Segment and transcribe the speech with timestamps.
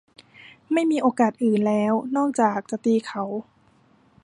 [0.73, 3.23] ไม่มีโอกาสอื่นแล้วนอกจากจะตีเขา